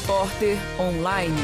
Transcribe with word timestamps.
Repórter 0.00 0.58
Online. 0.78 1.34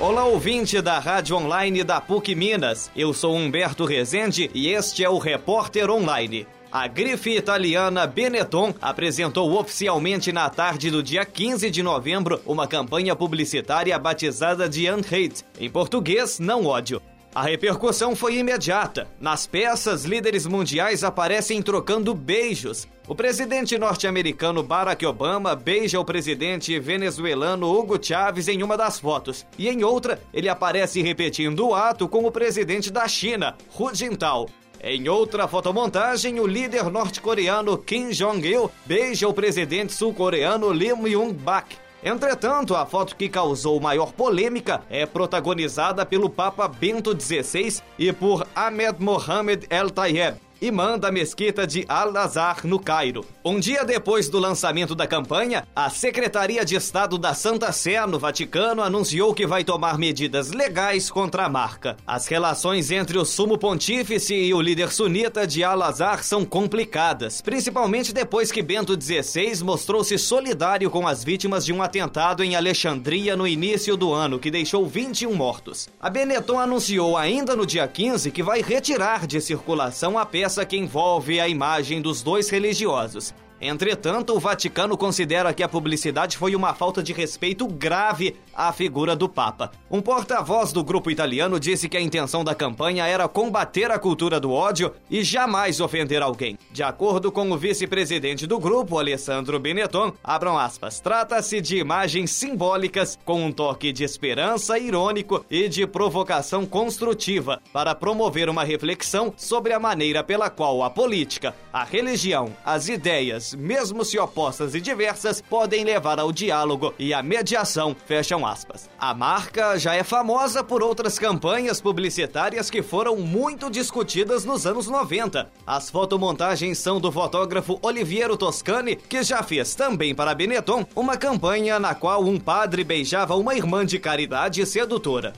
Olá, 0.00 0.24
ouvinte 0.24 0.80
da 0.80 0.98
Rádio 0.98 1.36
Online 1.36 1.84
da 1.84 2.00
PUC 2.00 2.34
Minas. 2.34 2.90
Eu 2.96 3.12
sou 3.12 3.36
Humberto 3.36 3.84
Rezende 3.84 4.50
e 4.54 4.68
este 4.68 5.04
é 5.04 5.08
o 5.08 5.18
Repórter 5.18 5.90
Online. 5.90 6.46
A 6.72 6.88
grife 6.88 7.36
italiana 7.36 8.06
Benetton 8.06 8.74
apresentou 8.80 9.52
oficialmente 9.56 10.32
na 10.32 10.48
tarde 10.48 10.90
do 10.90 11.02
dia 11.02 11.24
15 11.24 11.70
de 11.70 11.82
novembro 11.82 12.40
uma 12.46 12.66
campanha 12.66 13.14
publicitária 13.14 13.96
batizada 13.98 14.68
de 14.68 14.90
Unhate, 14.90 15.44
em 15.60 15.70
português, 15.70 16.38
não 16.40 16.66
ódio. 16.66 17.02
A 17.34 17.44
repercussão 17.44 18.14
foi 18.14 18.36
imediata. 18.36 19.08
Nas 19.18 19.46
peças, 19.46 20.04
líderes 20.04 20.46
mundiais 20.46 21.02
aparecem 21.02 21.62
trocando 21.62 22.14
beijos. 22.14 22.86
O 23.08 23.14
presidente 23.14 23.78
norte-americano 23.78 24.62
Barack 24.62 25.06
Obama 25.06 25.56
beija 25.56 25.98
o 25.98 26.04
presidente 26.04 26.78
venezuelano 26.78 27.72
Hugo 27.72 27.98
Chávez 28.02 28.48
em 28.48 28.62
uma 28.62 28.76
das 28.76 29.00
fotos, 29.00 29.46
e 29.58 29.66
em 29.66 29.82
outra, 29.82 30.20
ele 30.32 30.48
aparece 30.48 31.00
repetindo 31.00 31.68
o 31.68 31.74
ato 31.74 32.06
com 32.06 32.26
o 32.26 32.30
presidente 32.30 32.92
da 32.92 33.08
China, 33.08 33.56
Hu 33.78 33.94
Jintao. 33.94 34.46
Em 34.82 35.08
outra 35.08 35.48
fotomontagem, 35.48 36.38
o 36.38 36.46
líder 36.46 36.90
norte-coreano 36.90 37.78
Kim 37.78 38.10
Jong-il 38.10 38.70
beija 38.84 39.26
o 39.26 39.32
presidente 39.32 39.94
sul-coreano 39.94 40.70
Lim 40.70 41.08
Yong-bak. 41.08 41.76
Entretanto, 42.04 42.74
a 42.74 42.84
foto 42.84 43.14
que 43.14 43.28
causou 43.28 43.80
maior 43.80 44.12
polêmica 44.12 44.82
é 44.90 45.06
protagonizada 45.06 46.04
pelo 46.04 46.28
Papa 46.28 46.66
Bento 46.66 47.16
XVI 47.18 47.80
e 47.96 48.12
por 48.12 48.44
Ahmed 48.56 48.96
Mohamed 48.98 49.66
El 49.70 49.88
Tayeb, 49.90 50.36
imã 50.62 50.96
da 50.96 51.10
mesquita 51.10 51.66
de 51.66 51.84
Al-Azhar, 51.88 52.64
no 52.64 52.78
Cairo. 52.78 53.26
Um 53.44 53.58
dia 53.58 53.84
depois 53.84 54.28
do 54.28 54.38
lançamento 54.38 54.94
da 54.94 55.08
campanha, 55.08 55.66
a 55.74 55.90
Secretaria 55.90 56.64
de 56.64 56.76
Estado 56.76 57.18
da 57.18 57.34
Santa 57.34 57.72
Sé, 57.72 58.06
no 58.06 58.16
Vaticano, 58.16 58.80
anunciou 58.80 59.34
que 59.34 59.44
vai 59.44 59.64
tomar 59.64 59.98
medidas 59.98 60.52
legais 60.52 61.10
contra 61.10 61.44
a 61.44 61.48
marca. 61.48 61.96
As 62.06 62.28
relações 62.28 62.92
entre 62.92 63.18
o 63.18 63.24
sumo 63.24 63.58
pontífice 63.58 64.34
e 64.34 64.54
o 64.54 64.60
líder 64.60 64.92
sunita 64.92 65.44
de 65.44 65.64
Al-Azhar 65.64 66.22
são 66.22 66.44
complicadas, 66.44 67.40
principalmente 67.40 68.12
depois 68.12 68.52
que 68.52 68.62
Bento 68.62 68.96
XVI 69.00 69.64
mostrou-se 69.64 70.16
solidário 70.16 70.88
com 70.88 71.08
as 71.08 71.24
vítimas 71.24 71.64
de 71.64 71.72
um 71.72 71.82
atentado 71.82 72.44
em 72.44 72.54
Alexandria 72.54 73.34
no 73.34 73.48
início 73.48 73.96
do 73.96 74.12
ano, 74.12 74.38
que 74.38 74.50
deixou 74.50 74.86
21 74.86 75.34
mortos. 75.34 75.88
A 76.00 76.08
Benetton 76.08 76.60
anunciou 76.60 77.16
ainda 77.16 77.56
no 77.56 77.66
dia 77.66 77.88
15 77.88 78.30
que 78.30 78.44
vai 78.44 78.62
retirar 78.62 79.26
de 79.26 79.40
circulação 79.40 80.16
a 80.16 80.24
peça 80.24 80.51
que 80.66 80.76
envolve 80.76 81.40
a 81.40 81.48
imagem 81.48 82.02
dos 82.02 82.22
dois 82.22 82.50
religiosos. 82.50 83.34
Entretanto, 83.64 84.34
o 84.34 84.40
Vaticano 84.40 84.96
considera 84.96 85.54
que 85.54 85.62
a 85.62 85.68
publicidade 85.68 86.36
foi 86.36 86.56
uma 86.56 86.74
falta 86.74 87.00
de 87.00 87.12
respeito 87.12 87.64
grave 87.68 88.34
à 88.52 88.72
figura 88.72 89.14
do 89.14 89.28
Papa. 89.28 89.70
Um 89.88 90.02
porta-voz 90.02 90.72
do 90.72 90.82
grupo 90.82 91.12
italiano 91.12 91.60
disse 91.60 91.88
que 91.88 91.96
a 91.96 92.00
intenção 92.00 92.42
da 92.42 92.56
campanha 92.56 93.06
era 93.06 93.28
combater 93.28 93.88
a 93.92 94.00
cultura 94.00 94.40
do 94.40 94.50
ódio 94.50 94.92
e 95.08 95.22
jamais 95.22 95.80
ofender 95.80 96.22
alguém. 96.22 96.58
De 96.72 96.82
acordo 96.82 97.30
com 97.30 97.48
o 97.52 97.56
vice-presidente 97.56 98.48
do 98.48 98.58
grupo, 98.58 98.98
Alessandro 98.98 99.60
Benetton, 99.60 100.12
abram 100.24 100.58
aspas, 100.58 100.98
trata-se 100.98 101.60
de 101.60 101.76
imagens 101.76 102.32
simbólicas 102.32 103.16
com 103.24 103.44
um 103.44 103.52
toque 103.52 103.92
de 103.92 104.02
esperança 104.02 104.76
irônico 104.76 105.46
e 105.48 105.68
de 105.68 105.86
provocação 105.86 106.66
construtiva 106.66 107.62
para 107.72 107.94
promover 107.94 108.48
uma 108.48 108.64
reflexão 108.64 109.32
sobre 109.36 109.72
a 109.72 109.78
maneira 109.78 110.24
pela 110.24 110.50
qual 110.50 110.82
a 110.82 110.90
política, 110.90 111.54
a 111.72 111.84
religião, 111.84 112.52
as 112.64 112.88
ideias, 112.88 113.51
mesmo 113.54 114.04
se 114.04 114.18
opostas 114.18 114.74
e 114.74 114.80
diversas, 114.80 115.40
podem 115.40 115.84
levar 115.84 116.18
ao 116.18 116.32
diálogo 116.32 116.94
e 116.98 117.12
à 117.12 117.22
mediação. 117.22 117.96
Fecham 118.06 118.46
aspas. 118.46 118.88
A 118.98 119.14
marca 119.14 119.78
já 119.78 119.94
é 119.94 120.02
famosa 120.02 120.62
por 120.62 120.82
outras 120.82 121.18
campanhas 121.18 121.80
publicitárias 121.80 122.70
que 122.70 122.82
foram 122.82 123.16
muito 123.16 123.70
discutidas 123.70 124.44
nos 124.44 124.66
anos 124.66 124.88
90. 124.88 125.50
As 125.66 125.90
fotomontagens 125.90 126.78
são 126.78 127.00
do 127.00 127.10
fotógrafo 127.10 127.78
Oliviero 127.82 128.36
Toscani, 128.36 128.96
que 128.96 129.22
já 129.22 129.42
fez 129.42 129.74
também 129.74 130.14
para 130.14 130.34
Benetton 130.34 130.86
uma 130.94 131.16
campanha 131.16 131.78
na 131.78 131.94
qual 131.94 132.24
um 132.24 132.38
padre 132.38 132.84
beijava 132.84 133.36
uma 133.36 133.54
irmã 133.54 133.84
de 133.84 133.98
caridade 133.98 134.64
sedutora. 134.66 135.32